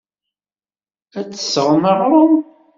[1.19, 2.33] Ad d-tesɣem aɣrum.